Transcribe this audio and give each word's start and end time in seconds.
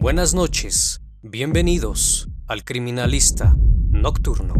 Buenas 0.00 0.34
noches, 0.34 1.00
bienvenidos 1.22 2.28
al 2.46 2.64
Criminalista 2.64 3.56
Nocturno. 3.90 4.54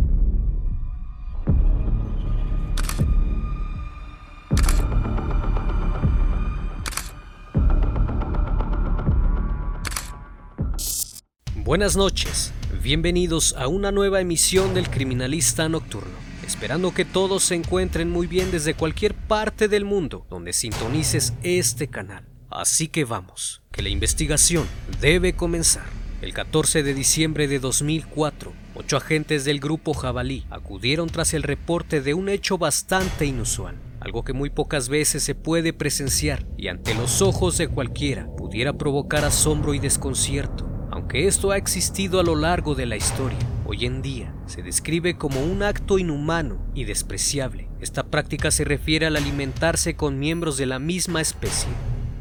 Buenas 11.57 11.97
noches, 11.97 12.53
bienvenidos 12.83 13.55
a 13.59 13.69
una 13.69 13.91
nueva 13.93 14.21
emisión 14.21 14.75
del 14.75 14.89
Criminalista 14.89 15.69
Nocturno. 15.69 16.15
Esperando 16.47 16.93
que 16.93 17.05
todos 17.05 17.45
se 17.45 17.55
encuentren 17.55 18.11
muy 18.11 18.27
bien 18.27 18.51
desde 18.51 18.75
cualquier 18.75 19.15
parte 19.15 19.69
del 19.69 19.85
mundo 19.85 20.27
donde 20.31 20.53
sintonices 20.53 21.35
este 21.43 21.89
canal. 21.89 22.34
Así 22.55 22.87
que 22.87 23.05
vamos, 23.05 23.63
que 23.73 23.83
la 23.83 23.89
investigación 23.89 24.69
debe 25.01 25.33
comenzar. 25.33 25.87
El 26.23 26.33
14 26.33 26.85
de 26.85 26.95
diciembre 26.95 27.49
de 27.49 27.59
2004, 27.59 28.53
ocho 28.77 28.97
agentes 28.97 29.45
del 29.45 29.59
grupo 29.59 29.93
Jabalí 29.93 30.47
acudieron 30.51 31.09
tras 31.09 31.35
el 31.35 31.43
reporte 31.43 32.01
de 32.01 32.15
un 32.15 32.29
hecho 32.29 32.57
bastante 32.57 33.27
inusual, 33.27 33.75
algo 33.99 34.23
que 34.23 34.35
muy 34.35 34.51
pocas 34.51 34.89
veces 34.89 35.25
se 35.25 35.35
puede 35.35 35.73
presenciar 35.73 36.47
y 36.57 36.69
ante 36.69 36.95
los 36.95 37.23
ojos 37.23 37.59
de 37.59 37.67
cualquiera 37.67 38.29
pudiera 38.37 38.73
provocar 38.75 39.25
asombro 39.25 39.75
y 39.75 39.81
desconcierto. 39.81 40.65
Aunque 40.93 41.27
esto 41.27 41.51
ha 41.51 41.57
existido 41.57 42.21
a 42.21 42.23
lo 42.23 42.37
largo 42.37 42.77
de 42.77 42.87
la 42.87 42.95
historia, 42.95 43.39
hoy 43.67 43.85
en 43.85 44.01
día 44.01 44.33
se 44.47 44.63
describe 44.63 45.19
como 45.19 45.41
un 45.41 45.65
acto 45.65 45.99
inhumano 45.99 46.65
y 46.73 46.85
despreciable. 46.85 47.69
Esta 47.81 48.05
práctica 48.05 48.53
se 48.53 48.63
refiere 48.63 49.07
al 49.07 49.17
alimentarse 49.17 49.97
con 49.97 50.21
miembros 50.21 50.57
de 50.57 50.67
la 50.67 50.79
misma 50.79 51.21
especie, 51.21 51.69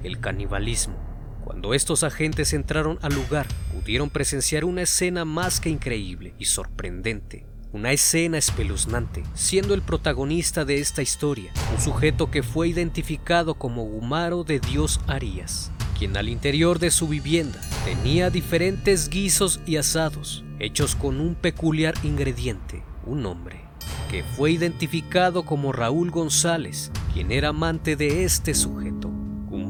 el 0.04 0.20
canibalismo. 0.20 0.96
Cuando 1.44 1.74
estos 1.74 2.04
agentes 2.04 2.54
entraron 2.54 3.00
al 3.02 3.14
lugar, 3.14 3.48
pudieron 3.74 4.10
presenciar 4.10 4.64
una 4.64 4.84
escena 4.84 5.26
más 5.26 5.60
que 5.60 5.70
increíble 5.70 6.34
y 6.40 6.46
sorprendente. 6.46 7.46
Una 7.74 7.92
escena 7.92 8.38
espeluznante, 8.38 9.24
siendo 9.34 9.74
el 9.74 9.82
protagonista 9.82 10.64
de 10.64 10.80
esta 10.80 11.02
historia 11.02 11.52
un 11.74 11.82
sujeto 11.82 12.30
que 12.30 12.44
fue 12.44 12.68
identificado 12.68 13.56
como 13.56 13.84
Gumaro 13.84 14.44
de 14.44 14.60
Dios 14.60 15.00
Arias, 15.08 15.72
quien 15.98 16.16
al 16.16 16.30
interior 16.30 16.80
de 16.80 16.92
su 16.92 17.08
vivienda 17.08 17.60
tenía 17.86 18.30
diferentes 18.30 19.10
guisos 19.10 19.60
y 19.66 19.78
asados, 19.78 20.44
hechos 20.60 20.96
con 20.96 21.20
un 21.20 21.36
peculiar 21.36 21.96
ingrediente, 22.04 22.84
un 23.06 23.26
hombre, 23.26 23.62
que 24.10 24.24
fue 24.24 24.52
identificado 24.52 25.44
como 25.44 25.72
Raúl 25.72 26.12
González, 26.12 26.92
quien 27.14 27.32
era 27.32 27.50
amante 27.50 27.96
de 27.96 28.24
este 28.24 28.54
sujeto. 28.54 29.13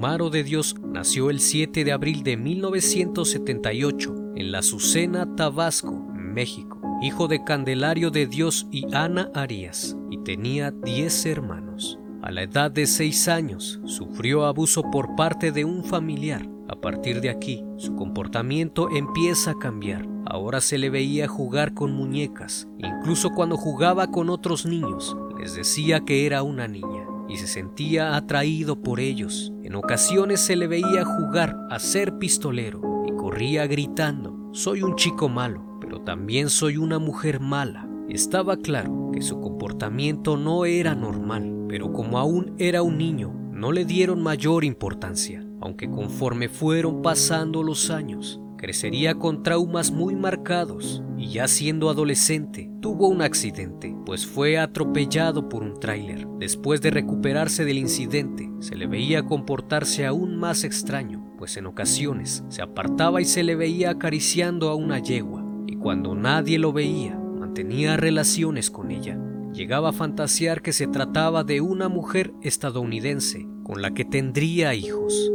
Gumaro 0.03 0.29
de 0.29 0.43
Dios 0.43 0.75
nació 0.83 1.29
el 1.29 1.39
7 1.39 1.85
de 1.85 1.93
abril 1.93 2.23
de 2.23 2.35
1978 2.35 4.33
en 4.35 4.51
La 4.51 4.59
Azucena, 4.59 5.33
Tabasco, 5.37 5.93
México, 6.13 6.81
hijo 7.01 7.29
de 7.29 7.45
Candelario 7.45 8.11
de 8.11 8.27
Dios 8.27 8.67
y 8.69 8.93
Ana 8.93 9.31
Arias, 9.33 9.95
y 10.11 10.17
tenía 10.17 10.71
10 10.71 11.25
hermanos. 11.27 11.99
A 12.21 12.31
la 12.31 12.43
edad 12.43 12.69
de 12.69 12.85
6 12.85 13.29
años, 13.29 13.79
sufrió 13.85 14.45
abuso 14.45 14.91
por 14.91 15.15
parte 15.15 15.53
de 15.53 15.63
un 15.63 15.85
familiar. 15.85 16.49
A 16.67 16.75
partir 16.75 17.21
de 17.21 17.29
aquí, 17.29 17.63
su 17.77 17.95
comportamiento 17.95 18.89
empieza 18.89 19.51
a 19.51 19.57
cambiar. 19.57 20.05
Ahora 20.25 20.59
se 20.59 20.77
le 20.77 20.89
veía 20.89 21.29
jugar 21.29 21.73
con 21.73 21.93
muñecas. 21.93 22.67
Incluso 22.77 23.29
cuando 23.29 23.55
jugaba 23.55 24.07
con 24.07 24.29
otros 24.29 24.65
niños, 24.65 25.15
les 25.39 25.55
decía 25.55 26.01
que 26.01 26.25
era 26.25 26.43
una 26.43 26.67
niña 26.67 27.02
y 27.29 27.37
se 27.37 27.47
sentía 27.47 28.15
atraído 28.15 28.81
por 28.81 28.99
ellos. 28.99 29.51
En 29.63 29.75
ocasiones 29.75 30.39
se 30.39 30.55
le 30.55 30.67
veía 30.67 31.05
jugar 31.05 31.57
a 31.69 31.79
ser 31.79 32.17
pistolero 32.17 33.03
y 33.07 33.11
corría 33.15 33.67
gritando, 33.67 34.49
soy 34.51 34.83
un 34.83 34.95
chico 34.95 35.29
malo, 35.29 35.77
pero 35.81 36.01
también 36.01 36.49
soy 36.49 36.77
una 36.77 36.99
mujer 36.99 37.39
mala. 37.39 37.87
Estaba 38.09 38.57
claro 38.57 39.11
que 39.13 39.21
su 39.21 39.39
comportamiento 39.39 40.37
no 40.37 40.65
era 40.65 40.95
normal, 40.95 41.65
pero 41.67 41.91
como 41.93 42.19
aún 42.19 42.53
era 42.57 42.81
un 42.83 42.97
niño, 42.97 43.33
no 43.51 43.71
le 43.71 43.85
dieron 43.85 44.21
mayor 44.21 44.63
importancia, 44.63 45.45
aunque 45.61 45.89
conforme 45.89 46.49
fueron 46.49 47.01
pasando 47.01 47.63
los 47.63 47.89
años, 47.89 48.41
crecería 48.63 49.15
con 49.15 49.43
traumas 49.43 49.91
muy 49.91 50.15
marcados 50.15 51.03
y 51.17 51.27
ya 51.27 51.49
siendo 51.49 51.89
adolescente 51.89 52.71
tuvo 52.79 53.09
un 53.09 53.21
accidente, 53.21 53.93
pues 54.05 54.25
fue 54.25 54.57
atropellado 54.57 55.49
por 55.49 55.63
un 55.63 55.77
tráiler. 55.81 56.25
Después 56.39 56.79
de 56.79 56.89
recuperarse 56.89 57.65
del 57.65 57.77
incidente, 57.77 58.49
se 58.59 58.77
le 58.77 58.87
veía 58.87 59.23
comportarse 59.23 60.05
aún 60.05 60.37
más 60.37 60.63
extraño, 60.63 61.35
pues 61.37 61.57
en 61.57 61.65
ocasiones 61.65 62.45
se 62.47 62.61
apartaba 62.61 63.21
y 63.21 63.25
se 63.25 63.43
le 63.43 63.57
veía 63.57 63.89
acariciando 63.89 64.69
a 64.69 64.75
una 64.75 64.99
yegua, 64.99 65.45
y 65.67 65.75
cuando 65.75 66.15
nadie 66.15 66.57
lo 66.57 66.71
veía, 66.71 67.19
mantenía 67.19 67.97
relaciones 67.97 68.71
con 68.71 68.91
ella. 68.91 69.19
Llegaba 69.51 69.89
a 69.89 69.93
fantasear 69.93 70.61
que 70.61 70.71
se 70.71 70.87
trataba 70.87 71.43
de 71.43 71.59
una 71.59 71.89
mujer 71.89 72.33
estadounidense 72.41 73.45
con 73.63 73.81
la 73.81 73.93
que 73.93 74.05
tendría 74.05 74.73
hijos. 74.73 75.33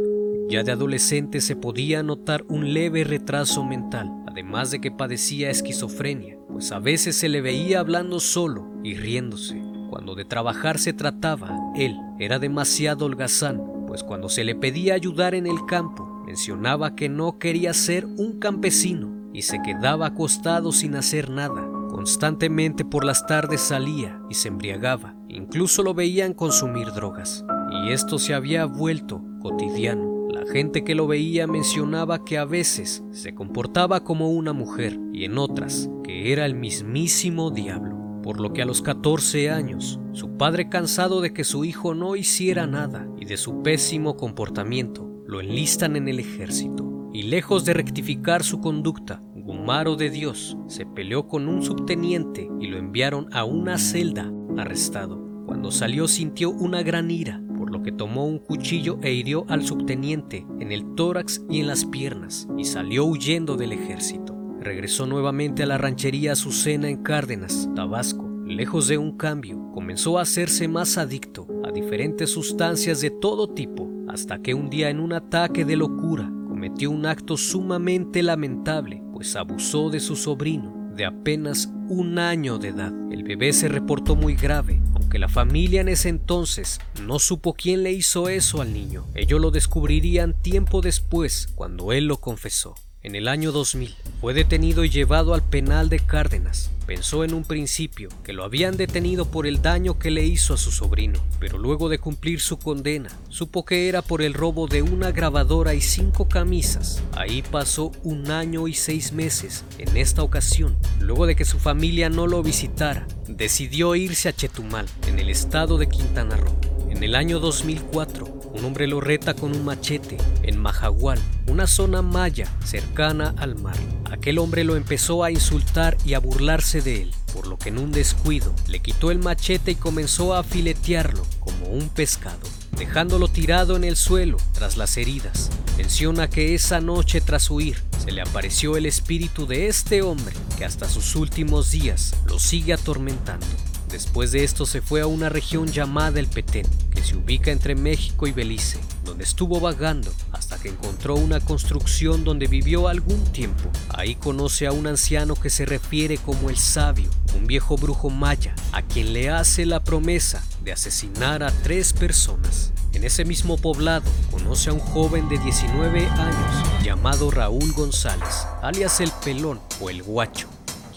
Ya 0.49 0.63
de 0.63 0.71
adolescente 0.71 1.41
se 1.41 1.55
podía 1.55 2.01
notar 2.01 2.43
un 2.49 2.73
leve 2.73 3.03
retraso 3.03 3.63
mental, 3.63 4.11
además 4.27 4.71
de 4.71 4.81
que 4.81 4.89
padecía 4.89 5.51
esquizofrenia, 5.51 6.39
pues 6.47 6.71
a 6.71 6.79
veces 6.79 7.15
se 7.15 7.29
le 7.29 7.39
veía 7.41 7.79
hablando 7.79 8.19
solo 8.19 8.67
y 8.83 8.95
riéndose. 8.95 9.61
Cuando 9.91 10.15
de 10.15 10.25
trabajar 10.25 10.79
se 10.79 10.91
trataba, 10.91 11.55
él 11.75 11.95
era 12.17 12.39
demasiado 12.39 13.05
holgazán, 13.05 13.61
pues 13.85 14.03
cuando 14.03 14.27
se 14.27 14.43
le 14.43 14.55
pedía 14.55 14.95
ayudar 14.95 15.35
en 15.35 15.45
el 15.45 15.67
campo, 15.67 16.23
mencionaba 16.25 16.95
que 16.95 17.09
no 17.09 17.37
quería 17.37 17.71
ser 17.75 18.07
un 18.07 18.39
campesino 18.39 19.29
y 19.31 19.43
se 19.43 19.61
quedaba 19.61 20.07
acostado 20.07 20.71
sin 20.71 20.95
hacer 20.95 21.29
nada. 21.29 21.69
Constantemente 21.91 22.83
por 22.83 23.05
las 23.05 23.27
tardes 23.27 23.61
salía 23.61 24.19
y 24.31 24.33
se 24.33 24.47
embriagaba, 24.47 25.15
incluso 25.27 25.83
lo 25.83 25.93
veían 25.93 26.33
consumir 26.33 26.87
drogas, 26.91 27.45
y 27.83 27.91
esto 27.91 28.17
se 28.17 28.33
había 28.33 28.65
vuelto 28.65 29.21
cotidiano. 29.41 30.18
Gente 30.51 30.83
que 30.83 30.95
lo 30.95 31.05
veía 31.05 31.45
mencionaba 31.45 32.25
que 32.25 32.39
a 32.39 32.45
veces 32.45 33.03
se 33.11 33.35
comportaba 33.35 34.03
como 34.03 34.31
una 34.31 34.51
mujer 34.51 34.99
y 35.13 35.25
en 35.25 35.37
otras 35.37 35.91
que 36.03 36.33
era 36.33 36.47
el 36.47 36.55
mismísimo 36.55 37.51
diablo. 37.51 38.21
Por 38.23 38.39
lo 38.39 38.51
que 38.51 38.63
a 38.63 38.65
los 38.65 38.81
14 38.81 39.51
años, 39.51 39.99
su 40.11 40.37
padre 40.37 40.67
cansado 40.67 41.21
de 41.21 41.33
que 41.33 41.43
su 41.43 41.65
hijo 41.65 41.93
no 41.93 42.15
hiciera 42.15 42.65
nada 42.65 43.07
y 43.19 43.25
de 43.25 43.37
su 43.37 43.61
pésimo 43.61 44.17
comportamiento, 44.17 45.07
lo 45.27 45.39
enlistan 45.39 45.95
en 45.95 46.07
el 46.07 46.19
ejército. 46.19 47.11
Y 47.13 47.23
lejos 47.23 47.63
de 47.63 47.75
rectificar 47.75 48.43
su 48.43 48.59
conducta, 48.59 49.21
Gumaro 49.35 49.97
de 49.97 50.09
Dios 50.09 50.57
se 50.67 50.87
peleó 50.87 51.27
con 51.27 51.47
un 51.47 51.61
subteniente 51.61 52.49
y 52.59 52.67
lo 52.67 52.77
enviaron 52.77 53.27
a 53.33 53.43
una 53.43 53.77
celda 53.77 54.31
arrestado. 54.57 55.43
Cuando 55.45 55.69
salió 55.69 56.07
sintió 56.07 56.49
una 56.49 56.81
gran 56.81 57.11
ira 57.11 57.39
lo 57.69 57.83
que 57.83 57.91
tomó 57.91 58.25
un 58.25 58.39
cuchillo 58.39 58.99
e 59.01 59.13
hirió 59.13 59.45
al 59.47 59.63
subteniente 59.63 60.45
en 60.59 60.71
el 60.71 60.95
tórax 60.95 61.43
y 61.49 61.59
en 61.59 61.67
las 61.67 61.85
piernas, 61.85 62.47
y 62.57 62.65
salió 62.65 63.05
huyendo 63.05 63.55
del 63.55 63.73
ejército. 63.73 64.35
Regresó 64.59 65.05
nuevamente 65.05 65.63
a 65.63 65.65
la 65.65 65.77
ranchería 65.77 66.33
Azucena 66.33 66.89
en 66.89 67.01
Cárdenas, 67.01 67.69
Tabasco. 67.75 68.27
Lejos 68.45 68.87
de 68.87 68.97
un 68.97 69.15
cambio, 69.15 69.71
comenzó 69.73 70.17
a 70.17 70.23
hacerse 70.23 70.67
más 70.67 70.97
adicto 70.97 71.47
a 71.63 71.71
diferentes 71.71 72.31
sustancias 72.31 72.99
de 72.99 73.11
todo 73.11 73.47
tipo, 73.53 73.89
hasta 74.07 74.41
que 74.41 74.53
un 74.53 74.69
día 74.69 74.89
en 74.89 74.99
un 74.99 75.13
ataque 75.13 75.65
de 75.65 75.77
locura 75.77 76.31
cometió 76.47 76.89
un 76.89 77.05
acto 77.05 77.37
sumamente 77.37 78.23
lamentable, 78.23 79.03
pues 79.13 79.35
abusó 79.35 79.89
de 79.89 79.99
su 79.99 80.15
sobrino 80.15 80.79
de 80.99 81.05
apenas 81.05 81.71
un 81.87 82.19
año 82.19 82.57
de 82.57 82.69
edad. 82.69 82.93
El 83.09 83.23
bebé 83.23 83.53
se 83.53 83.69
reportó 83.69 84.17
muy 84.17 84.35
grave, 84.35 84.81
aunque 85.09 85.17
la 85.17 85.27
familia 85.27 85.81
en 85.81 85.87
ese 85.87 86.07
entonces 86.07 86.79
no 87.01 87.17
supo 87.17 87.55
quién 87.55 87.81
le 87.81 87.91
hizo 87.91 88.29
eso 88.29 88.61
al 88.61 88.73
niño. 88.73 89.07
Ellos 89.15 89.41
lo 89.41 89.49
descubrirían 89.49 90.39
tiempo 90.39 90.81
después, 90.81 91.47
cuando 91.55 91.93
él 91.93 92.05
lo 92.05 92.17
confesó. 92.17 92.75
En 93.01 93.15
el 93.15 93.29
año 93.29 93.53
2000 93.53 93.95
fue 94.19 94.33
detenido 94.33 94.83
y 94.83 94.89
llevado 94.89 95.33
al 95.33 95.41
penal 95.41 95.87
de 95.87 95.99
Cárdenas. 95.99 96.69
Pensó 96.85 97.23
en 97.23 97.33
un 97.33 97.45
principio 97.45 98.09
que 98.25 98.33
lo 98.33 98.43
habían 98.43 98.75
detenido 98.75 99.23
por 99.23 99.47
el 99.47 99.61
daño 99.61 99.97
que 99.97 100.11
le 100.11 100.25
hizo 100.25 100.53
a 100.53 100.57
su 100.57 100.69
sobrino, 100.69 101.23
pero 101.39 101.57
luego 101.57 101.87
de 101.87 101.99
cumplir 101.99 102.41
su 102.41 102.59
condena, 102.59 103.09
supo 103.29 103.63
que 103.63 103.87
era 103.87 104.01
por 104.01 104.21
el 104.21 104.33
robo 104.33 104.67
de 104.67 104.81
una 104.81 105.13
grabadora 105.13 105.75
y 105.75 105.79
cinco 105.79 106.27
camisas. 106.27 107.01
Ahí 107.13 107.41
pasó 107.41 107.93
un 108.03 108.31
año 108.31 108.67
y 108.67 108.73
seis 108.73 109.13
meses. 109.13 109.63
En 109.77 109.95
esta 109.95 110.21
ocasión, 110.21 110.75
luego 110.99 111.25
de 111.25 111.37
que 111.37 111.45
su 111.45 111.57
familia 111.57 112.09
no 112.09 112.27
lo 112.27 112.43
visitara, 112.43 113.07
decidió 113.29 113.95
irse 113.95 114.27
a 114.27 114.33
Chetumal, 114.33 114.87
en 115.07 115.19
el 115.19 115.29
estado 115.29 115.77
de 115.77 115.87
Quintana 115.87 116.35
Roo. 116.35 116.59
En 116.89 117.01
el 117.01 117.15
año 117.15 117.39
2004, 117.39 118.38
un 118.53 118.65
hombre 118.65 118.87
lo 118.87 118.99
reta 118.99 119.33
con 119.33 119.55
un 119.55 119.63
machete 119.63 120.17
en 120.43 120.59
Majagual, 120.59 121.19
una 121.47 121.67
zona 121.67 122.01
maya 122.01 122.47
cercana 122.65 123.33
al 123.37 123.55
mar. 123.55 123.77
Aquel 124.11 124.39
hombre 124.39 124.63
lo 124.63 124.75
empezó 124.75 125.23
a 125.23 125.31
insultar 125.31 125.95
y 126.03 126.13
a 126.13 126.19
burlarse 126.19 126.81
de 126.81 127.03
él, 127.03 127.11
por 127.33 127.47
lo 127.47 127.57
que 127.57 127.69
en 127.69 127.77
un 127.77 127.91
descuido 127.91 128.53
le 128.67 128.79
quitó 128.79 129.11
el 129.11 129.19
machete 129.19 129.71
y 129.71 129.75
comenzó 129.75 130.33
a 130.33 130.43
filetearlo 130.43 131.23
como 131.39 131.67
un 131.67 131.89
pescado, 131.89 132.39
dejándolo 132.77 133.27
tirado 133.27 133.75
en 133.75 133.83
el 133.83 133.95
suelo 133.95 134.37
tras 134.53 134.77
las 134.77 134.97
heridas. 134.97 135.49
Menciona 135.77 136.29
que 136.29 136.55
esa 136.55 136.81
noche 136.81 137.21
tras 137.21 137.49
huir 137.49 137.77
se 137.97 138.09
se 138.09 138.15
le 138.15 138.21
apareció 138.23 138.75
el 138.75 138.87
espíritu 138.87 139.45
de 139.45 139.67
este 139.67 140.01
hombre 140.01 140.33
que 140.57 140.65
hasta 140.65 140.89
sus 140.89 141.15
últimos 141.15 141.69
días 141.69 142.15
lo 142.25 142.39
sigue 142.39 142.73
atormentando. 142.73 143.45
Después 143.91 144.31
de 144.31 144.43
esto 144.43 144.65
se 144.65 144.81
fue 144.81 145.01
a 145.01 145.05
una 145.05 145.29
región 145.29 145.67
llamada 145.67 146.19
el 146.19 146.25
Petén, 146.25 146.65
se 147.03 147.15
ubica 147.15 147.51
entre 147.51 147.75
México 147.75 148.27
y 148.27 148.31
Belice, 148.31 148.79
donde 149.03 149.23
estuvo 149.23 149.59
vagando 149.59 150.11
hasta 150.31 150.57
que 150.57 150.69
encontró 150.69 151.15
una 151.15 151.39
construcción 151.39 152.23
donde 152.23 152.47
vivió 152.47 152.87
algún 152.87 153.23
tiempo. 153.31 153.69
Ahí 153.89 154.15
conoce 154.15 154.67
a 154.67 154.71
un 154.71 154.87
anciano 154.87 155.35
que 155.35 155.49
se 155.49 155.65
refiere 155.65 156.17
como 156.17 156.49
el 156.49 156.57
sabio, 156.57 157.09
un 157.35 157.47
viejo 157.47 157.77
brujo 157.77 158.09
maya, 158.09 158.55
a 158.71 158.81
quien 158.81 159.13
le 159.13 159.29
hace 159.29 159.65
la 159.65 159.83
promesa 159.83 160.43
de 160.63 160.71
asesinar 160.71 161.43
a 161.43 161.51
tres 161.51 161.93
personas. 161.93 162.71
En 162.93 163.03
ese 163.03 163.23
mismo 163.23 163.57
poblado 163.57 164.09
conoce 164.31 164.69
a 164.69 164.73
un 164.73 164.79
joven 164.79 165.29
de 165.29 165.37
19 165.37 166.07
años 166.07 166.83
llamado 166.83 167.29
Raúl 167.31 167.71
González, 167.73 168.47
alias 168.61 168.99
el 168.99 169.11
pelón 169.23 169.59
o 169.79 169.89
el 169.89 170.01
guacho, 170.01 170.47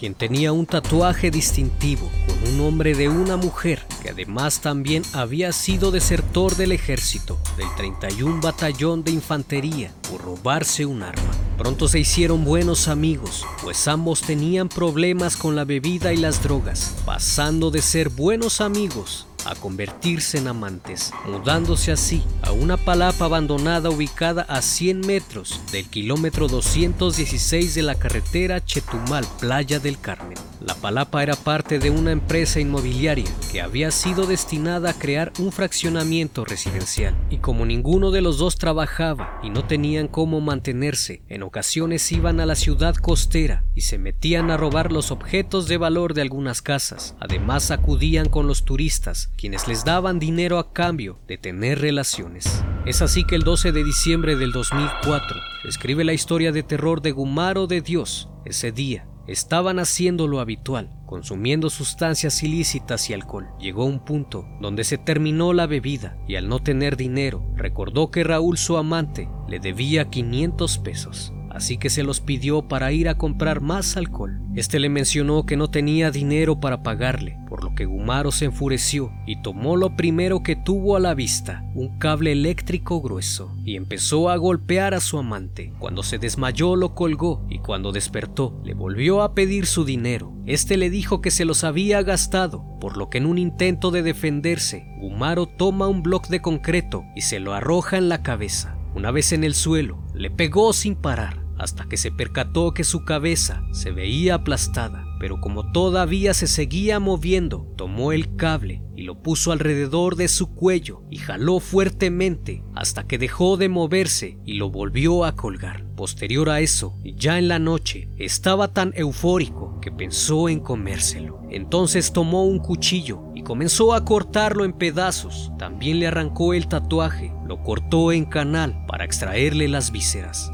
quien 0.03 0.15
tenía 0.15 0.51
un 0.51 0.65
tatuaje 0.65 1.31
distintivo 1.31 2.11
con 2.27 2.49
un 2.49 2.57
nombre 2.57 2.93
de 2.93 3.07
una 3.07 3.37
mujer 3.37 3.87
que 4.01 4.09
además 4.09 4.59
también 4.59 5.01
había 5.13 5.53
sido 5.53 5.91
desertor 5.91 6.57
del 6.57 6.73
ejército 6.73 7.39
del 7.55 7.73
31 7.77 8.41
Batallón 8.41 9.05
de 9.05 9.11
Infantería 9.11 9.93
por 10.11 10.19
robarse 10.19 10.85
un 10.85 11.03
arma. 11.03 11.31
Pronto 11.57 11.87
se 11.87 11.99
hicieron 11.99 12.43
buenos 12.43 12.89
amigos, 12.89 13.45
pues 13.63 13.87
ambos 13.87 14.19
tenían 14.19 14.67
problemas 14.67 15.37
con 15.37 15.55
la 15.55 15.63
bebida 15.63 16.11
y 16.11 16.17
las 16.17 16.43
drogas, 16.43 16.93
pasando 17.05 17.71
de 17.71 17.81
ser 17.81 18.09
buenos 18.09 18.59
amigos 18.59 19.25
a 19.45 19.55
convertirse 19.55 20.37
en 20.37 20.47
amantes, 20.47 21.11
mudándose 21.25 21.91
así 21.91 22.23
a 22.41 22.51
una 22.51 22.77
palapa 22.77 23.25
abandonada 23.25 23.89
ubicada 23.89 24.43
a 24.43 24.61
100 24.61 25.01
metros 25.01 25.59
del 25.71 25.85
kilómetro 25.85 26.47
216 26.47 27.75
de 27.75 27.81
la 27.81 27.95
carretera 27.95 28.63
Chetumal, 28.63 29.25
Playa 29.39 29.79
del 29.79 29.99
Carmen. 29.99 30.52
La 30.65 30.75
palapa 30.75 31.21
era 31.21 31.35
parte 31.35 31.77
de 31.77 31.89
una 31.89 32.11
empresa 32.11 32.61
inmobiliaria 32.61 33.29
que 33.51 33.61
había 33.61 33.91
sido 33.91 34.25
destinada 34.25 34.91
a 34.91 34.93
crear 34.93 35.33
un 35.37 35.51
fraccionamiento 35.51 36.45
residencial, 36.45 37.17
y 37.29 37.39
como 37.39 37.65
ninguno 37.65 38.11
de 38.11 38.21
los 38.21 38.37
dos 38.37 38.55
trabajaba 38.55 39.41
y 39.43 39.49
no 39.49 39.65
tenían 39.65 40.07
cómo 40.07 40.39
mantenerse, 40.39 41.21
en 41.27 41.43
ocasiones 41.43 42.09
iban 42.13 42.39
a 42.39 42.45
la 42.45 42.55
ciudad 42.55 42.95
costera 42.95 43.65
y 43.75 43.81
se 43.81 43.97
metían 43.97 44.51
a 44.51 44.57
robar 44.57 44.93
los 44.93 45.11
objetos 45.11 45.67
de 45.67 45.75
valor 45.75 46.13
de 46.13 46.21
algunas 46.21 46.61
casas. 46.61 47.17
Además 47.19 47.69
acudían 47.69 48.29
con 48.29 48.47
los 48.47 48.63
turistas 48.63 49.31
quienes 49.35 49.67
les 49.67 49.83
daban 49.83 50.17
dinero 50.17 50.59
a 50.59 50.71
cambio 50.71 51.19
de 51.27 51.37
tener 51.37 51.81
relaciones. 51.81 52.63
Es 52.85 53.01
así 53.01 53.25
que 53.25 53.35
el 53.35 53.43
12 53.43 53.73
de 53.73 53.83
diciembre 53.83 54.37
del 54.37 54.53
2004 54.53 55.41
escribe 55.67 56.05
la 56.05 56.13
historia 56.13 56.53
de 56.53 56.63
terror 56.63 57.01
de 57.01 57.11
Gumaro 57.11 57.67
de 57.67 57.81
Dios. 57.81 58.29
Ese 58.45 58.71
día 58.71 59.07
estaban 59.27 59.79
haciendo 59.79 60.27
lo 60.27 60.39
habitual, 60.39 60.89
consumiendo 61.05 61.69
sustancias 61.69 62.43
ilícitas 62.43 63.09
y 63.09 63.13
alcohol. 63.13 63.49
Llegó 63.59 63.85
un 63.85 63.99
punto 63.99 64.47
donde 64.59 64.83
se 64.83 64.97
terminó 64.97 65.53
la 65.53 65.67
bebida 65.67 66.17
y 66.27 66.35
al 66.35 66.49
no 66.49 66.59
tener 66.59 66.97
dinero, 66.97 67.45
recordó 67.55 68.11
que 68.11 68.23
Raúl 68.23 68.57
su 68.57 68.77
amante 68.77 69.29
le 69.47 69.59
debía 69.59 70.09
500 70.09 70.77
pesos 70.79 71.33
así 71.53 71.77
que 71.77 71.89
se 71.89 72.03
los 72.03 72.19
pidió 72.19 72.67
para 72.67 72.91
ir 72.91 73.07
a 73.07 73.17
comprar 73.17 73.61
más 73.61 73.95
alcohol. 73.95 74.39
Este 74.55 74.79
le 74.79 74.89
mencionó 74.89 75.45
que 75.45 75.57
no 75.57 75.69
tenía 75.69 76.11
dinero 76.11 76.59
para 76.59 76.83
pagarle, 76.83 77.37
por 77.47 77.63
lo 77.63 77.75
que 77.75 77.85
Gumaro 77.85 78.31
se 78.31 78.45
enfureció 78.45 79.11
y 79.25 79.41
tomó 79.41 79.77
lo 79.77 79.95
primero 79.95 80.43
que 80.43 80.55
tuvo 80.55 80.95
a 80.95 80.99
la 80.99 81.13
vista, 81.13 81.63
un 81.75 81.97
cable 81.99 82.31
eléctrico 82.31 83.01
grueso, 83.01 83.55
y 83.63 83.75
empezó 83.75 84.29
a 84.29 84.37
golpear 84.37 84.93
a 84.93 84.99
su 84.99 85.17
amante. 85.17 85.73
Cuando 85.79 86.03
se 86.03 86.17
desmayó 86.17 86.75
lo 86.75 86.95
colgó 86.95 87.45
y 87.49 87.59
cuando 87.59 87.91
despertó 87.91 88.59
le 88.63 88.73
volvió 88.73 89.21
a 89.21 89.33
pedir 89.33 89.65
su 89.65 89.85
dinero. 89.85 90.33
Este 90.45 90.77
le 90.77 90.89
dijo 90.89 91.21
que 91.21 91.31
se 91.31 91.45
los 91.45 91.63
había 91.63 92.01
gastado, 92.01 92.65
por 92.79 92.97
lo 92.97 93.09
que 93.09 93.19
en 93.19 93.25
un 93.25 93.37
intento 93.37 93.91
de 93.91 94.03
defenderse, 94.03 94.85
Gumaro 94.99 95.45
toma 95.45 95.87
un 95.87 96.03
bloque 96.03 96.29
de 96.29 96.41
concreto 96.41 97.03
y 97.15 97.21
se 97.21 97.39
lo 97.39 97.53
arroja 97.53 97.97
en 97.97 98.09
la 98.09 98.23
cabeza. 98.23 98.77
Una 98.95 99.11
vez 99.11 99.31
en 99.31 99.43
el 99.43 99.55
suelo, 99.55 100.03
le 100.13 100.29
pegó 100.29 100.73
sin 100.73 100.95
parar 100.95 101.42
hasta 101.63 101.87
que 101.87 101.97
se 101.97 102.11
percató 102.11 102.73
que 102.73 102.83
su 102.83 103.05
cabeza 103.05 103.63
se 103.71 103.91
veía 103.91 104.35
aplastada, 104.35 105.05
pero 105.19 105.39
como 105.39 105.71
todavía 105.71 106.33
se 106.33 106.47
seguía 106.47 106.99
moviendo, 106.99 107.65
tomó 107.77 108.11
el 108.11 108.35
cable 108.35 108.83
y 108.95 109.03
lo 109.03 109.21
puso 109.21 109.51
alrededor 109.51 110.17
de 110.17 110.27
su 110.27 110.53
cuello 110.53 111.03
y 111.09 111.17
jaló 111.17 111.59
fuertemente 111.59 112.63
hasta 112.75 113.07
que 113.07 113.17
dejó 113.17 113.57
de 113.57 113.69
moverse 113.69 114.37
y 114.45 114.55
lo 114.55 114.69
volvió 114.69 115.23
a 115.25 115.35
colgar. 115.35 115.85
Posterior 115.95 116.49
a 116.49 116.59
eso, 116.59 116.95
ya 117.03 117.39
en 117.39 117.47
la 117.47 117.59
noche, 117.59 118.09
estaba 118.17 118.73
tan 118.73 118.91
eufórico 118.95 119.79
que 119.81 119.91
pensó 119.91 120.49
en 120.49 120.59
comérselo. 120.59 121.41
Entonces 121.49 122.13
tomó 122.13 122.45
un 122.45 122.59
cuchillo 122.59 123.23
y 123.35 123.43
comenzó 123.43 123.93
a 123.93 124.03
cortarlo 124.03 124.65
en 124.65 124.73
pedazos. 124.73 125.51
También 125.57 125.99
le 125.99 126.07
arrancó 126.07 126.53
el 126.53 126.67
tatuaje, 126.67 127.33
lo 127.47 127.63
cortó 127.63 128.11
en 128.11 128.25
canal 128.25 128.85
para 128.87 129.05
extraerle 129.05 129.67
las 129.67 129.91
vísceras. 129.91 130.51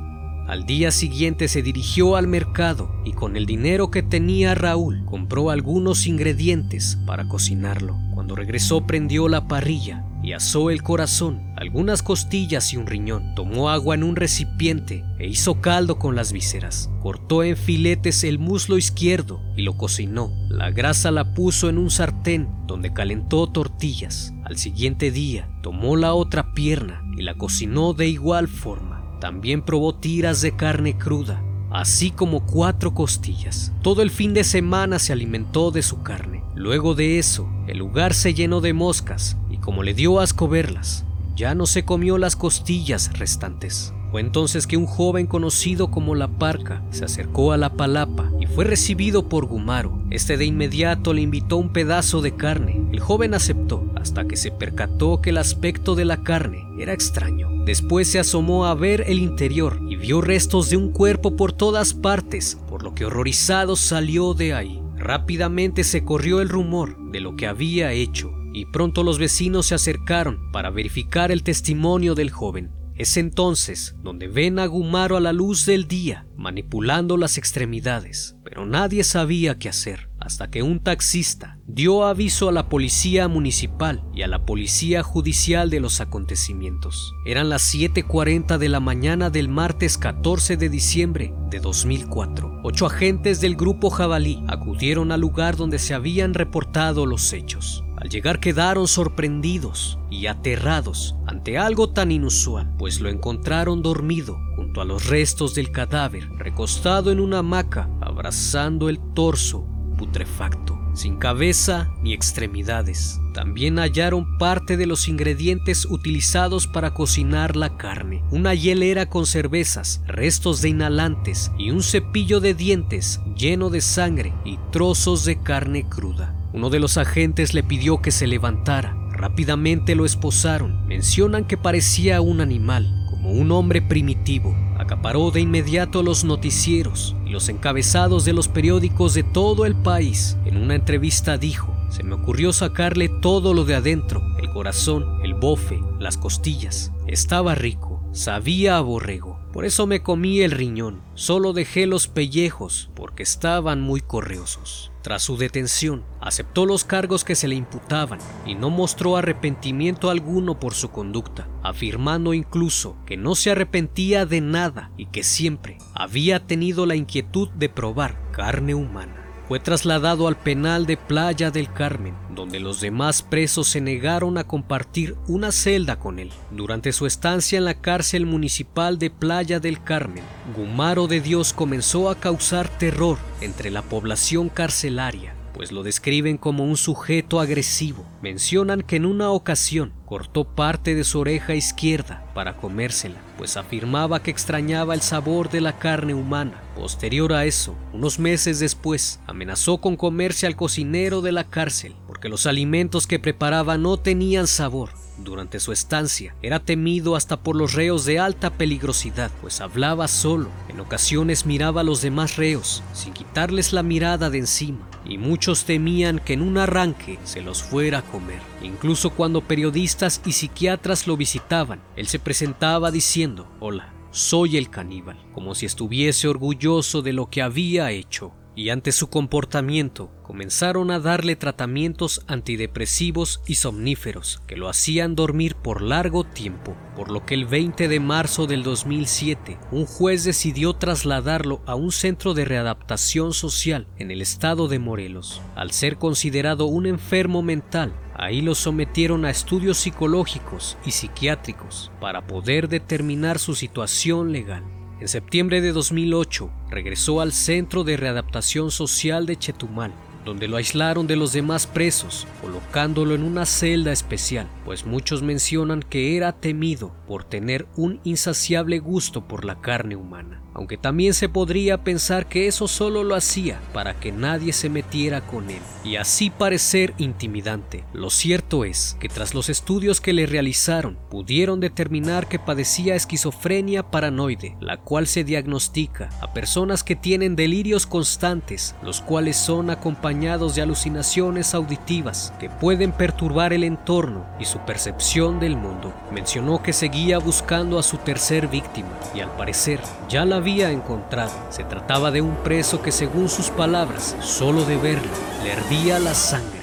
Al 0.50 0.66
día 0.66 0.90
siguiente 0.90 1.48
se 1.48 1.62
dirigió 1.62 2.16
al 2.16 2.26
mercado 2.26 2.92
y 3.06 3.12
con 3.12 3.38
el 3.38 3.46
dinero 3.46 3.92
que 3.92 4.02
tenía 4.02 4.56
Raúl 4.56 5.06
compró 5.06 5.52
algunos 5.52 6.08
ingredientes 6.08 6.98
para 7.06 7.28
cocinarlo. 7.28 8.00
Cuando 8.16 8.36
regresó 8.36 8.88
prendió 8.88 9.28
la 9.28 9.48
parrilla 9.48 10.04
y 10.24 10.34
asó 10.34 10.72
el 10.72 10.82
corazón, 10.82 11.54
algunas 11.56 12.02
costillas 12.02 12.74
y 12.74 12.78
un 12.78 12.88
riñón. 12.88 13.36
Tomó 13.36 13.70
agua 13.70 13.94
en 13.94 14.04
un 14.04 14.16
recipiente 14.16 15.04
e 15.20 15.28
hizo 15.28 15.62
caldo 15.62 16.00
con 16.00 16.16
las 16.16 16.34
vísceras. 16.34 16.90
Cortó 17.00 17.44
en 17.44 17.56
filetes 17.56 18.24
el 18.24 18.40
muslo 18.40 18.80
izquierdo 18.80 19.40
y 19.56 19.62
lo 19.62 19.78
cocinó. 19.78 20.32
La 20.50 20.72
grasa 20.72 21.12
la 21.12 21.36
puso 21.36 21.70
en 21.70 21.78
un 21.78 21.92
sartén 21.92 22.50
donde 22.66 22.92
calentó 22.92 23.46
tortillas. 23.52 24.34
Al 24.46 24.58
siguiente 24.58 25.12
día 25.12 25.48
tomó 25.62 25.96
la 25.96 26.16
otra 26.16 26.56
pierna 26.56 27.04
y 27.16 27.22
la 27.22 27.36
cocinó 27.36 27.94
de 27.94 28.08
igual 28.08 28.48
forma. 28.48 28.89
También 29.20 29.62
probó 29.62 29.96
tiras 29.96 30.42
de 30.42 30.56
carne 30.56 30.98
cruda, 30.98 31.44
así 31.72 32.12
como 32.12 32.46
cuatro 32.46 32.94
costillas. 32.94 33.74
Todo 33.82 34.02
el 34.02 34.12
fin 34.12 34.34
de 34.34 34.44
semana 34.44 34.98
se 35.00 35.14
alimentó 35.14 35.72
de 35.72 35.82
su 35.82 36.02
carne. 36.02 36.44
Luego 36.56 36.96
de 36.96 37.20
eso, 37.20 37.50
el 37.68 37.78
lugar 37.78 38.14
se 38.14 38.34
llenó 38.34 38.62
de 38.62 38.74
moscas 38.74 39.38
y 39.50 39.58
como 39.58 39.84
le 39.84 39.94
dio 39.94 40.20
asco 40.20 40.48
verlas, 40.48 41.06
ya 41.36 41.56
no 41.56 41.66
se 41.66 41.84
comió 41.86 42.18
las 42.18 42.36
costillas 42.36 43.18
restantes. 43.18 43.94
Fue 44.12 44.22
entonces 44.22 44.66
que 44.66 44.76
un 44.76 44.88
joven 44.88 45.28
conocido 45.28 45.92
como 45.92 46.16
La 46.16 46.28
Parca 46.28 46.84
se 46.90 47.06
acercó 47.06 47.52
a 47.52 47.58
la 47.58 47.74
palapa 47.74 48.32
y 48.40 48.48
fue 48.48 48.66
recibido 48.66 49.30
por 49.30 49.46
Gumaro. 49.46 50.02
Este 50.10 50.36
de 50.36 50.46
inmediato 50.46 51.14
le 51.14 51.22
invitó 51.22 51.58
un 51.58 51.72
pedazo 51.72 52.22
de 52.22 52.36
carne. 52.36 52.82
El 52.92 53.00
joven 53.00 53.36
aceptó 53.36 53.86
hasta 53.96 54.28
que 54.28 54.36
se 54.36 54.50
percató 54.50 55.22
que 55.22 55.30
el 55.30 55.38
aspecto 55.38 55.94
de 55.94 56.06
la 56.06 56.24
carne 56.24 56.66
era 56.80 56.94
extraño. 56.94 57.50
Después 57.66 58.08
se 58.08 58.18
asomó 58.18 58.66
a 58.66 58.74
ver 58.74 59.04
el 59.08 59.20
interior 59.20 59.80
y 59.88 59.96
vio 59.96 60.22
restos 60.22 60.72
de 60.72 60.78
un 60.78 60.92
cuerpo 60.92 61.36
por 61.36 61.52
todas 61.54 61.94
partes, 61.94 62.58
por 62.68 62.82
lo 62.82 62.96
que 62.96 63.06
horrorizado 63.06 63.76
salió 63.76 64.34
de 64.34 64.56
ahí. 64.56 64.82
Rápidamente 64.98 65.84
se 65.84 66.04
corrió 66.04 66.42
el 66.42 66.50
rumor 66.50 66.98
de 67.12 67.20
lo 67.20 67.36
que 67.36 67.46
había 67.46 67.92
hecho 67.92 68.32
y 68.54 68.66
pronto 68.66 69.04
los 69.04 69.20
vecinos 69.20 69.68
se 69.68 69.76
acercaron 69.76 70.52
para 70.52 70.72
verificar 70.72 71.32
el 71.32 71.44
testimonio 71.44 72.16
del 72.16 72.32
joven. 72.32 72.79
Es 73.00 73.16
entonces 73.16 73.96
donde 74.04 74.28
ven 74.28 74.60
a 74.60 74.66
Gumaro 74.66 75.16
a 75.16 75.22
la 75.22 75.32
luz 75.32 75.66
del 75.66 75.88
día, 75.88 76.28
manipulando 76.36 77.16
las 77.16 77.38
extremidades, 77.38 78.36
pero 78.44 78.66
nadie 78.66 79.06
sabía 79.06 79.58
qué 79.58 79.70
hacer, 79.70 80.10
hasta 80.20 80.52
que 80.52 80.64
un 80.64 80.82
taxista 80.82 81.58
dio 81.66 82.04
aviso 82.04 82.50
a 82.50 82.52
la 82.52 82.68
policía 82.68 83.30
municipal 83.30 84.04
y 84.14 84.24
a 84.24 84.28
la 84.28 84.46
policía 84.46 85.02
judicial 85.02 85.70
de 85.70 85.80
los 85.80 86.02
acontecimientos. 86.02 87.14
Eran 87.26 87.48
las 87.48 87.74
7.40 87.74 88.58
de 88.58 88.68
la 88.68 88.82
mañana 88.82 89.30
del 89.30 89.48
martes 89.48 89.98
14 89.98 90.58
de 90.58 90.68
diciembre 90.68 91.34
de 91.50 91.62
2004. 91.62 92.60
Ocho 92.66 92.86
agentes 92.86 93.40
del 93.40 93.56
grupo 93.56 93.92
Jabalí 93.92 94.44
acudieron 94.50 95.14
al 95.14 95.22
lugar 95.22 95.56
donde 95.56 95.80
se 95.80 95.94
habían 95.94 96.34
reportado 96.34 97.06
los 97.06 97.32
hechos. 97.32 97.86
Al 97.96 98.10
llegar 98.10 98.42
quedaron 98.42 98.88
sorprendidos 98.88 100.00
y 100.10 100.28
aterrados 100.28 101.16
ante 101.30 101.60
algo 101.60 101.90
tan 101.92 102.12
inusual, 102.12 102.74
pues 102.80 103.02
lo 103.02 103.08
encontraron 103.08 103.84
dormido 103.84 104.40
junto 104.56 104.82
a 104.82 104.86
los 104.86 105.06
restos 105.06 105.54
del 105.54 105.72
cadáver, 105.72 106.28
recostado 106.38 107.12
en 107.12 107.20
una 107.20 107.40
hamaca, 107.40 107.88
abrazando 108.02 108.90
el 108.90 109.00
torso 109.14 109.68
putrefacto, 109.96 110.80
sin 110.96 111.18
cabeza 111.18 111.92
ni 112.02 112.14
extremidades. 112.14 113.22
También 113.36 113.78
hallaron 113.78 114.40
parte 114.40 114.76
de 114.76 114.88
los 114.88 115.08
ingredientes 115.08 115.86
utilizados 115.86 116.66
para 116.66 116.96
cocinar 116.96 117.56
la 117.56 117.78
carne, 117.78 118.24
una 118.32 118.56
hielera 118.56 119.08
con 119.08 119.28
cervezas, 119.28 120.02
restos 120.08 120.64
de 120.64 120.70
inhalantes 120.70 121.52
y 121.60 121.70
un 121.70 121.84
cepillo 121.84 122.40
de 122.40 122.56
dientes 122.56 123.22
lleno 123.36 123.70
de 123.70 123.82
sangre 123.82 124.34
y 124.46 124.58
trozos 124.72 125.26
de 125.26 125.40
carne 125.40 125.88
cruda. 125.88 126.36
Uno 126.54 126.72
de 126.72 126.80
los 126.80 126.98
agentes 126.98 127.54
le 127.54 127.62
pidió 127.62 128.02
que 128.02 128.10
se 128.10 128.26
levantara. 128.26 128.99
Rápidamente 129.20 129.96
lo 129.96 130.06
esposaron. 130.06 130.88
Mencionan 130.88 131.44
que 131.44 131.58
parecía 131.58 132.22
un 132.22 132.40
animal, 132.40 133.06
como 133.10 133.34
un 133.34 133.52
hombre 133.52 133.82
primitivo, 133.82 134.56
acaparó 134.78 135.30
de 135.30 135.42
inmediato 135.42 136.04
los 136.04 136.24
noticieros 136.24 137.18
y 137.26 137.32
los 137.32 137.50
encabezados 137.50 138.24
de 138.24 138.32
los 138.32 138.48
periódicos 138.48 139.14
de 139.14 139.24
todo 139.24 139.66
el 139.66 139.76
país. 139.76 140.38
En 140.46 140.56
una 140.56 140.76
entrevista 140.76 141.38
dijo, 141.38 141.76
se 141.90 142.04
me 142.04 142.16
ocurrió 142.16 142.54
sacarle 142.54 143.10
todo 143.10 143.54
lo 143.54 143.66
de 143.66 143.76
adentro, 143.76 144.24
el 144.38 144.52
corazón, 144.52 145.06
el 145.22 145.34
bofe, 145.34 145.82
las 146.00 146.16
costillas. 146.16 146.94
Estaba 147.06 147.56
rico, 147.56 148.02
sabía 148.14 148.78
a 148.78 148.80
borrego. 148.80 149.29
Por 149.60 149.66
eso 149.66 149.88
me 149.88 150.02
comí 150.02 150.40
el 150.40 150.52
riñón, 150.52 151.02
solo 151.16 151.52
dejé 151.52 151.86
los 151.86 152.08
pellejos 152.08 152.90
porque 152.96 153.24
estaban 153.24 153.82
muy 153.82 154.00
correosos. 154.00 154.94
Tras 155.02 155.22
su 155.22 155.36
detención, 155.36 156.06
aceptó 156.22 156.66
los 156.66 156.86
cargos 156.86 157.26
que 157.26 157.36
se 157.36 157.50
le 157.50 157.56
imputaban 157.56 158.20
y 158.46 158.56
no 158.56 158.70
mostró 158.70 159.18
arrepentimiento 159.18 160.10
alguno 160.10 160.62
por 160.62 160.76
su 160.76 160.92
conducta, 160.92 161.50
afirmando 161.62 162.34
incluso 162.34 162.96
que 163.06 163.18
no 163.18 163.36
se 163.36 163.52
arrepentía 163.52 164.26
de 164.26 164.40
nada 164.40 164.94
y 164.96 165.08
que 165.08 165.24
siempre 165.24 165.78
había 165.94 166.48
tenido 166.48 166.86
la 166.86 166.96
inquietud 166.96 167.50
de 167.50 167.68
probar 167.68 168.32
carne 168.32 168.76
humana 168.76 169.29
fue 169.50 169.60
trasladado 169.60 170.28
al 170.28 170.38
penal 170.38 170.86
de 170.86 170.96
Playa 170.96 171.50
del 171.50 171.74
Carmen, 171.74 172.14
donde 172.36 172.60
los 172.60 172.82
demás 172.82 173.24
presos 173.24 173.68
se 173.68 173.82
negaron 173.82 174.38
a 174.38 174.44
compartir 174.44 175.16
una 175.28 175.52
celda 175.52 175.98
con 175.98 176.20
él. 176.20 176.30
Durante 176.52 176.92
su 176.92 177.08
estancia 177.08 177.58
en 177.58 177.66
la 177.66 177.74
cárcel 177.74 178.28
municipal 178.28 179.00
de 179.00 179.10
Playa 179.10 179.60
del 179.60 179.84
Carmen, 179.84 180.24
Gumaro 180.56 181.08
de 181.08 181.20
Dios 181.20 181.52
comenzó 181.52 182.12
a 182.12 182.16
causar 182.20 182.70
terror 182.70 183.18
entre 183.42 183.72
la 183.72 183.82
población 183.82 184.50
carcelaria 184.50 185.34
pues 185.60 185.74
lo 185.74 185.84
describen 185.84 186.38
como 186.38 186.64
un 186.64 186.78
sujeto 186.78 187.42
agresivo. 187.42 188.06
Mencionan 188.22 188.82
que 188.82 188.96
en 188.96 189.06
una 189.06 189.32
ocasión 189.32 189.92
cortó 190.06 190.46
parte 190.46 190.96
de 190.96 191.04
su 191.04 191.20
oreja 191.20 191.54
izquierda 191.54 192.24
para 192.34 192.56
comérsela, 192.56 193.18
pues 193.38 193.58
afirmaba 193.58 194.24
que 194.24 194.32
extrañaba 194.32 194.94
el 194.94 195.02
sabor 195.02 195.50
de 195.50 195.60
la 195.60 195.78
carne 195.78 196.14
humana. 196.14 196.64
Posterior 196.78 197.34
a 197.34 197.44
eso, 197.44 197.76
unos 197.92 198.20
meses 198.20 198.60
después, 198.60 199.20
amenazó 199.28 199.80
con 199.80 199.98
comerse 199.98 200.48
al 200.48 200.56
cocinero 200.56 201.20
de 201.20 201.34
la 201.34 201.44
cárcel, 201.44 201.94
porque 202.08 202.30
los 202.30 202.46
alimentos 202.46 203.06
que 203.06 203.20
preparaba 203.20 203.78
no 203.78 203.98
tenían 203.98 204.48
sabor. 204.48 204.92
Durante 205.18 205.60
su 205.60 205.74
estancia 205.74 206.36
era 206.42 206.62
temido 206.62 207.18
hasta 207.18 207.36
por 207.36 207.58
los 207.58 207.74
reos 207.74 208.06
de 208.06 208.18
alta 208.18 208.52
peligrosidad, 208.52 209.30
pues 209.42 209.60
hablaba 209.60 210.08
solo. 210.08 210.48
En 210.70 210.80
ocasiones 210.80 211.46
miraba 211.46 211.82
a 211.82 211.84
los 211.84 212.02
demás 212.02 212.38
reos, 212.38 212.82
sin 212.94 213.12
quitarles 213.12 213.74
la 213.74 213.84
mirada 213.84 214.30
de 214.30 214.38
encima 214.38 214.89
y 215.06 215.18
muchos 215.18 215.66
temían 215.66 216.20
que 216.20 216.34
en 216.34 216.42
un 216.42 216.58
arranque 216.58 217.20
se 217.24 217.42
los 217.42 217.64
fuera 217.64 218.00
a 218.00 218.02
comer. 218.04 218.42
Incluso 218.62 219.12
cuando 219.12 219.42
periodistas 219.42 220.22
y 220.26 220.34
psiquiatras 220.34 221.08
lo 221.08 221.18
visitaban, 221.18 221.82
él 221.96 222.08
se 222.08 222.20
presentaba 222.20 222.92
diciendo, 222.92 223.48
hola, 223.60 223.94
soy 224.12 224.58
el 224.58 224.70
caníbal, 224.70 225.18
como 225.34 225.56
si 225.56 225.66
estuviese 225.66 226.28
orgulloso 226.28 227.02
de 227.02 227.14
lo 227.14 227.30
que 227.30 227.42
había 227.42 227.92
hecho 227.92 228.34
y 228.60 228.72
ante 228.72 228.92
su 228.92 229.10
comportamiento 229.10 230.12
comenzaron 230.22 230.92
a 230.92 231.00
darle 231.00 231.38
tratamientos 231.38 232.26
antidepresivos 232.28 233.42
y 233.48 233.56
somníferos 233.56 234.42
que 234.48 234.58
lo 234.58 234.68
hacían 234.68 235.16
dormir 235.16 235.56
por 235.56 235.82
largo 235.82 236.26
tiempo, 236.26 236.76
por 236.94 237.10
lo 237.10 237.26
que 237.26 237.36
el 237.36 237.46
20 237.46 237.88
de 237.88 238.00
marzo 238.02 238.48
del 238.48 238.64
2007 238.64 239.58
un 239.72 239.86
juez 239.86 240.26
decidió 240.26 240.74
trasladarlo 240.74 241.62
a 241.68 241.76
un 241.76 241.94
centro 241.94 242.34
de 242.34 242.44
readaptación 242.44 243.32
social 243.32 243.88
en 243.98 244.12
el 244.12 244.22
estado 244.22 244.68
de 244.68 244.80
Morelos. 244.80 245.42
Al 245.56 245.72
ser 245.72 245.98
considerado 245.98 246.66
un 246.66 246.86
enfermo 246.86 247.42
mental, 247.42 247.94
Ahí 248.22 248.42
lo 248.42 248.54
sometieron 248.54 249.24
a 249.24 249.30
estudios 249.30 249.78
psicológicos 249.78 250.78
y 250.86 250.92
psiquiátricos 250.92 251.90
para 252.02 252.28
poder 252.28 252.68
determinar 252.68 253.40
su 253.40 253.56
situación 253.56 254.34
legal. 254.34 254.79
En 255.00 255.08
septiembre 255.08 255.62
de 255.62 255.72
2008 255.72 256.50
regresó 256.70 257.22
al 257.22 257.32
Centro 257.32 257.86
de 257.86 257.96
Readaptación 257.96 258.70
Social 258.70 259.26
de 259.26 259.38
Chetumal, 259.38 259.94
donde 260.26 260.50
lo 260.50 260.58
aislaron 260.58 261.08
de 261.08 261.16
los 261.16 261.32
demás 261.32 261.68
presos, 261.68 262.28
colocándolo 262.42 263.16
en 263.16 263.24
una 263.24 263.46
celda 263.46 263.94
especial, 263.94 264.50
pues 264.66 264.86
muchos 264.86 265.24
mencionan 265.24 265.84
que 265.84 266.18
era 266.18 266.34
temido 266.34 266.92
por 267.10 267.24
tener 267.24 267.66
un 267.76 268.00
insaciable 268.04 268.78
gusto 268.78 269.28
por 269.28 269.44
la 269.44 269.60
carne 269.62 269.96
humana 269.96 270.44
aunque 270.60 270.76
también 270.76 271.14
se 271.14 271.30
podría 271.30 271.86
pensar 271.86 272.28
que 272.28 272.48
eso 272.48 272.68
solo 272.68 273.06
lo 273.06 273.16
hacía 273.16 273.62
para 273.72 273.94
que 273.94 274.12
nadie 274.12 274.52
se 274.52 274.70
metiera 274.70 275.22
con 275.22 275.50
él 275.50 275.62
y 275.86 275.96
así 275.96 276.30
parecer 276.30 276.94
intimidante. 276.98 277.86
Lo 277.94 278.10
cierto 278.10 278.66
es 278.66 278.98
que 279.00 279.08
tras 279.08 279.34
los 279.34 279.48
estudios 279.48 280.02
que 280.02 280.12
le 280.12 280.26
realizaron 280.26 280.98
pudieron 281.10 281.62
determinar 281.62 282.28
que 282.28 282.40
padecía 282.40 282.96
esquizofrenia 282.96 283.90
paranoide, 283.90 284.58
la 284.60 284.76
cual 284.76 285.08
se 285.08 285.24
diagnostica 285.24 286.10
a 286.20 286.34
personas 286.34 286.84
que 286.84 286.98
tienen 286.98 287.38
delirios 287.38 287.88
constantes, 287.88 288.76
los 288.84 289.00
cuales 289.00 289.38
son 289.38 289.70
acompañados 289.70 290.56
de 290.56 290.62
alucinaciones 290.62 291.54
auditivas 291.54 292.34
que 292.38 292.50
pueden 292.50 292.92
perturbar 292.92 293.54
el 293.54 293.64
entorno 293.64 294.26
y 294.42 294.44
su 294.44 294.60
percepción 294.60 295.40
del 295.40 295.56
mundo. 295.56 295.94
Mencionó 296.12 296.62
que 296.62 296.74
seguía 296.74 296.99
buscando 297.18 297.80
a 297.80 297.84
su 297.84 297.98
tercer 297.98 298.48
víctima 298.48 298.90
y 299.16 299.22
al 299.22 299.32
parecer 299.32 299.80
ya 300.10 300.26
la 300.26 300.36
había 300.36 300.70
encontrado. 300.70 301.32
Se 301.50 301.64
trataba 301.64 302.12
de 302.12 302.22
un 302.22 302.36
preso 302.44 302.82
que 302.82 302.92
según 302.92 303.30
sus 303.30 303.50
palabras, 303.50 304.16
solo 304.22 304.66
de 304.66 304.78
verlo, 304.78 305.12
le 305.44 305.54
hervía 305.54 305.98
la 305.98 306.14
sangre. 306.14 306.59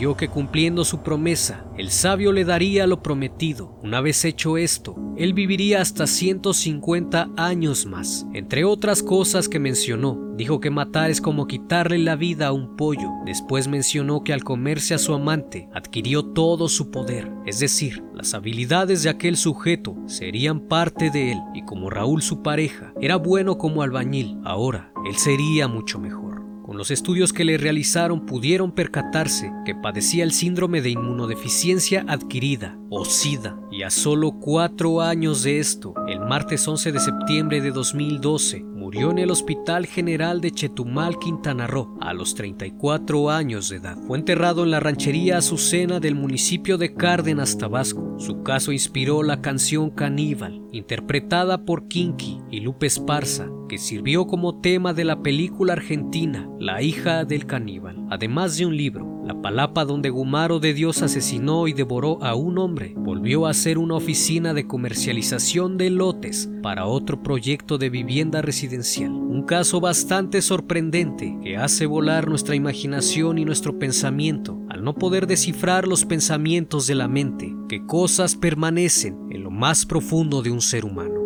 Que 0.00 0.28
cumpliendo 0.28 0.84
su 0.84 1.02
promesa, 1.02 1.66
el 1.76 1.90
sabio 1.90 2.32
le 2.32 2.46
daría 2.46 2.86
lo 2.86 3.02
prometido. 3.02 3.78
Una 3.82 4.00
vez 4.00 4.24
hecho 4.24 4.56
esto, 4.56 4.96
él 5.18 5.34
viviría 5.34 5.82
hasta 5.82 6.06
150 6.06 7.28
años 7.36 7.84
más. 7.84 8.26
Entre 8.32 8.64
otras 8.64 9.02
cosas 9.02 9.46
que 9.46 9.58
mencionó, 9.58 10.18
dijo 10.36 10.58
que 10.58 10.70
matar 10.70 11.10
es 11.10 11.20
como 11.20 11.46
quitarle 11.46 11.98
la 11.98 12.16
vida 12.16 12.46
a 12.46 12.52
un 12.52 12.76
pollo. 12.76 13.10
Después 13.26 13.68
mencionó 13.68 14.24
que 14.24 14.32
al 14.32 14.42
comerse 14.42 14.94
a 14.94 14.98
su 14.98 15.12
amante, 15.12 15.68
adquirió 15.74 16.24
todo 16.24 16.68
su 16.68 16.90
poder. 16.90 17.30
Es 17.44 17.60
decir, 17.60 18.02
las 18.14 18.32
habilidades 18.32 19.02
de 19.02 19.10
aquel 19.10 19.36
sujeto 19.36 19.96
serían 20.06 20.60
parte 20.60 21.10
de 21.10 21.32
él 21.32 21.38
y 21.54 21.62
como 21.66 21.90
Raúl 21.90 22.22
su 22.22 22.42
pareja 22.42 22.94
era 23.02 23.16
bueno 23.16 23.58
como 23.58 23.82
albañil, 23.82 24.38
ahora 24.44 24.92
él 25.06 25.16
sería 25.16 25.68
mucho 25.68 26.00
mejor. 26.00 26.39
Con 26.70 26.78
los 26.78 26.92
estudios 26.92 27.32
que 27.32 27.44
le 27.44 27.58
realizaron 27.58 28.26
pudieron 28.26 28.70
percatarse 28.70 29.52
que 29.64 29.74
padecía 29.74 30.22
el 30.22 30.30
síndrome 30.30 30.80
de 30.80 30.90
inmunodeficiencia 30.90 32.04
adquirida, 32.06 32.78
o 32.90 33.04
SIDA, 33.04 33.58
y 33.72 33.82
a 33.82 33.90
solo 33.90 34.38
cuatro 34.38 35.00
años 35.00 35.42
de 35.42 35.58
esto, 35.58 35.94
el 36.06 36.20
martes 36.20 36.68
11 36.68 36.92
de 36.92 37.00
septiembre 37.00 37.60
de 37.60 37.72
2012, 37.72 38.62
Murió 38.62 39.10
en 39.10 39.18
el 39.18 39.30
Hospital 39.30 39.86
General 39.86 40.40
de 40.40 40.52
Chetumal, 40.52 41.18
Quintana 41.18 41.66
Roo, 41.66 41.98
a 42.00 42.14
los 42.14 42.34
34 42.34 43.30
años 43.30 43.68
de 43.68 43.76
edad. 43.76 43.98
Fue 44.06 44.16
enterrado 44.16 44.64
en 44.64 44.70
la 44.70 44.80
ranchería 44.80 45.38
Azucena 45.38 46.00
del 46.00 46.14
municipio 46.14 46.78
de 46.78 46.94
Cárdenas, 46.94 47.58
Tabasco. 47.58 48.14
Su 48.18 48.42
caso 48.42 48.72
inspiró 48.72 49.22
la 49.22 49.42
canción 49.42 49.90
Caníbal, 49.90 50.62
interpretada 50.72 51.64
por 51.64 51.88
Kinky 51.88 52.40
y 52.50 52.60
Lupe 52.60 52.86
Esparza, 52.86 53.50
que 53.70 53.78
sirvió 53.78 54.26
como 54.26 54.60
tema 54.60 54.92
de 54.94 55.04
la 55.04 55.22
película 55.22 55.74
argentina 55.74 56.50
La 56.58 56.82
hija 56.82 57.24
del 57.24 57.46
caníbal, 57.46 58.04
además 58.10 58.58
de 58.58 58.66
un 58.66 58.76
libro 58.76 59.10
la 59.30 59.40
palapa 59.40 59.84
donde 59.84 60.10
Gumaro 60.10 60.58
de 60.58 60.74
Dios 60.74 61.02
asesinó 61.02 61.68
y 61.68 61.72
devoró 61.72 62.20
a 62.20 62.34
un 62.34 62.58
hombre 62.58 62.94
volvió 62.96 63.46
a 63.46 63.54
ser 63.54 63.78
una 63.78 63.94
oficina 63.94 64.54
de 64.54 64.66
comercialización 64.66 65.78
de 65.78 65.88
lotes 65.90 66.50
para 66.64 66.86
otro 66.86 67.22
proyecto 67.22 67.78
de 67.78 67.90
vivienda 67.90 68.42
residencial. 68.42 69.12
Un 69.12 69.44
caso 69.44 69.80
bastante 69.80 70.42
sorprendente 70.42 71.38
que 71.44 71.56
hace 71.56 71.86
volar 71.86 72.28
nuestra 72.28 72.56
imaginación 72.56 73.38
y 73.38 73.44
nuestro 73.44 73.78
pensamiento 73.78 74.58
al 74.68 74.82
no 74.82 74.96
poder 74.96 75.28
descifrar 75.28 75.86
los 75.86 76.04
pensamientos 76.04 76.88
de 76.88 76.96
la 76.96 77.06
mente, 77.06 77.54
que 77.68 77.86
cosas 77.86 78.34
permanecen 78.34 79.16
en 79.30 79.44
lo 79.44 79.52
más 79.52 79.86
profundo 79.86 80.42
de 80.42 80.50
un 80.50 80.60
ser 80.60 80.84
humano. 80.84 81.19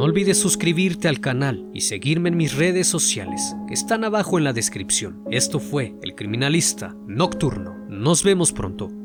No 0.00 0.06
olvides 0.06 0.40
suscribirte 0.40 1.08
al 1.08 1.20
canal 1.20 1.68
y 1.74 1.82
seguirme 1.82 2.30
en 2.30 2.38
mis 2.38 2.56
redes 2.56 2.86
sociales, 2.86 3.54
que 3.68 3.74
están 3.74 4.02
abajo 4.02 4.38
en 4.38 4.44
la 4.44 4.54
descripción. 4.54 5.22
Esto 5.30 5.60
fue 5.60 5.94
El 6.02 6.14
Criminalista 6.14 6.96
Nocturno. 7.06 7.76
Nos 7.90 8.24
vemos 8.24 8.50
pronto. 8.50 8.99